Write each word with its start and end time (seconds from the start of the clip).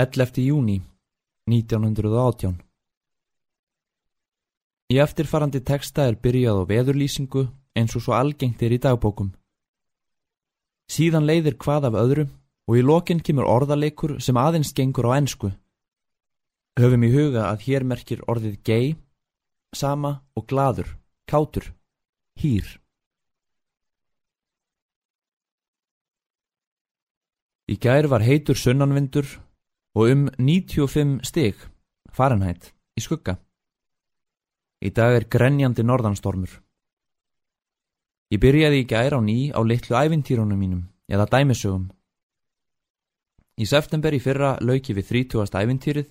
11. 0.00 0.44
júni 0.46 0.76
1918 1.50 2.52
Í 4.94 4.98
eftirfarandi 5.02 5.58
texta 5.66 6.04
er 6.06 6.14
byrjað 6.22 6.60
á 6.62 6.64
veðurlýsingu 6.70 7.42
eins 7.74 7.96
og 7.98 8.04
svo 8.04 8.14
algengt 8.14 8.62
er 8.62 8.76
í 8.76 8.78
dagbókum. 8.78 9.32
Síðan 10.86 11.26
leiðir 11.26 11.56
hvað 11.58 11.88
af 11.88 11.98
öðru 11.98 12.26
og 12.70 12.78
í 12.78 12.84
lokin 12.86 13.24
kemur 13.26 13.50
orðaleikur 13.50 14.14
sem 14.22 14.38
aðeins 14.38 14.70
gengur 14.70 15.10
á 15.10 15.18
ensku. 15.18 15.50
Höfum 16.78 17.08
í 17.08 17.10
huga 17.16 17.48
að 17.48 17.66
hér 17.66 17.82
merkir 17.82 18.22
orðið 18.30 18.54
gei, 18.62 18.94
sama 19.74 20.20
og 20.38 20.46
gladur, 20.46 20.94
kátur, 21.26 21.72
hýr. 22.38 22.70
Í 27.66 27.74
gær 27.82 28.06
var 28.06 28.22
heitur 28.22 28.54
sunnanvindur 28.54 29.26
og 29.98 30.10
um 30.12 30.28
95 30.38 31.26
stig, 31.26 31.56
farenhætt, 32.14 32.70
í 32.94 33.02
skugga. 33.02 33.34
Í 34.78 34.92
dag 34.94 35.16
er 35.16 35.26
grenjandi 35.26 35.82
norðanstormur. 35.82 36.52
Ég 38.30 38.38
byrjaði 38.38 38.84
í 38.84 38.86
gær 38.86 39.18
á 39.18 39.20
ný 39.24 39.50
á 39.50 39.58
litlu 39.66 39.98
ævintýrunum 39.98 40.54
mínum, 40.54 40.86
eða 41.10 41.26
dæmisögum. 41.26 41.88
Í 43.58 43.66
september 43.66 44.14
í 44.14 44.22
fyrra 44.22 44.54
lauki 44.62 44.94
við 44.94 45.10
30. 45.34 45.58
ævintýrið, 45.66 46.08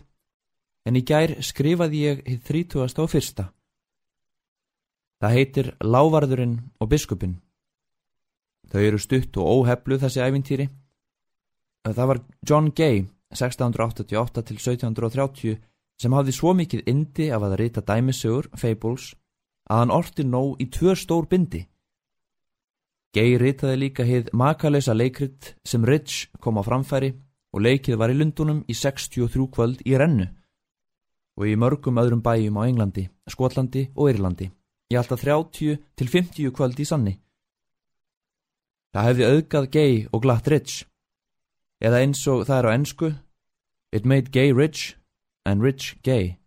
en 0.83 0.99
í 0.99 1.07
gær 1.07 1.37
skrifaði 1.39 2.05
ég 2.09 2.23
hitt 2.27 2.43
30. 2.43 2.91
og 2.99 3.11
fyrsta. 3.15 3.49
Það 5.23 5.37
heitir 5.39 5.75
Lávarðurinn 5.79 6.59
og 6.83 6.91
Biskupin. 6.91 7.39
Þau 8.67 8.81
eru 8.83 8.99
stutt 8.99 9.37
og 9.39 9.63
óhefluð 9.63 10.03
þessi 10.03 10.27
ævintýri. 10.27 10.73
Það 11.87 12.07
var 12.11 12.19
John 12.43 12.73
Gay, 12.75 13.07
1688 13.33 14.43
til 14.47 14.57
1730, 14.57 15.57
sem 15.97 16.13
hafði 16.13 16.33
svo 16.35 16.53
mikið 16.53 16.83
indi 16.87 17.29
af 17.33 17.43
að 17.43 17.57
rita 17.61 17.81
dæmisögur, 17.81 18.51
fables, 18.55 19.15
að 19.67 19.81
hann 19.81 19.91
orti 19.91 20.23
nóg 20.23 20.61
í 20.63 20.69
tvö 20.71 20.95
stór 20.95 21.27
bindi. 21.27 21.65
Gay 23.15 23.37
ritaði 23.39 23.77
líka 23.81 24.03
heið 24.05 24.29
makalösa 24.33 24.93
leikrit 24.93 25.55
sem 25.65 25.85
Rich 25.85 26.27
kom 26.39 26.59
á 26.59 26.63
framfæri 26.63 27.13
og 27.55 27.63
leikið 27.63 27.97
var 27.97 28.11
í 28.13 28.17
Lundunum 28.17 28.59
í 28.67 28.75
63 28.75 29.47
kvöld 29.53 29.81
í 29.87 29.95
rennu 29.97 30.27
og 31.37 31.45
í 31.47 31.55
mörgum 31.55 31.99
öðrum 32.01 32.21
bæjum 32.25 32.57
á 32.57 32.67
Englandi, 32.67 33.07
Skotlandi 33.29 33.87
og 33.95 34.11
Írlandi 34.11 34.49
í 34.91 34.97
alltaf 34.97 35.21
30 35.23 35.79
til 35.95 36.07
50 36.07 36.53
kvöld 36.53 36.79
í 36.79 36.85
sanni. 36.85 37.15
Það 38.93 39.07
hefði 39.09 39.31
auðgað 39.31 39.69
Gay 39.71 39.97
og 40.11 40.23
glatt 40.23 40.47
Rich 40.51 40.85
eða 41.81 42.01
eins 42.03 42.21
og 42.27 42.45
það 42.47 42.59
er 42.59 42.67
á 42.69 42.71
ennsku 42.73 43.09
It 43.91 44.05
made 44.05 44.31
Gay 44.31 44.51
rich 44.51 44.97
and 45.45 45.61
rich 45.63 45.95
gay. 46.03 46.37